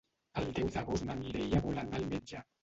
El 0.41 0.47
deu 0.59 0.71
d'agost 0.77 1.05
na 1.09 1.17
Mireia 1.19 1.61
vol 1.67 1.83
anar 1.83 2.01
al 2.01 2.09
metge. 2.17 2.43